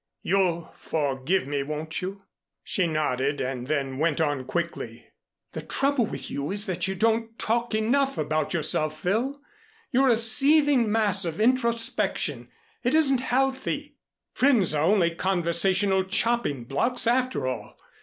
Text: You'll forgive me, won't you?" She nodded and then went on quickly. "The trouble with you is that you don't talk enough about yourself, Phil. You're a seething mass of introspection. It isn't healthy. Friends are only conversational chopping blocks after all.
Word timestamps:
You'll 0.23 0.73
forgive 0.79 1.45
me, 1.45 1.61
won't 1.61 2.01
you?" 2.01 2.23
She 2.63 2.87
nodded 2.87 3.39
and 3.39 3.67
then 3.67 3.99
went 3.99 4.19
on 4.19 4.45
quickly. 4.45 5.05
"The 5.51 5.61
trouble 5.61 6.07
with 6.07 6.31
you 6.31 6.49
is 6.49 6.65
that 6.65 6.87
you 6.87 6.95
don't 6.95 7.37
talk 7.37 7.75
enough 7.75 8.17
about 8.17 8.51
yourself, 8.51 8.99
Phil. 8.99 9.39
You're 9.91 10.09
a 10.09 10.17
seething 10.17 10.91
mass 10.91 11.23
of 11.23 11.39
introspection. 11.39 12.49
It 12.83 12.95
isn't 12.95 13.21
healthy. 13.21 13.97
Friends 14.33 14.73
are 14.73 14.85
only 14.85 15.13
conversational 15.13 16.03
chopping 16.05 16.63
blocks 16.63 17.05
after 17.05 17.45
all. 17.45 17.77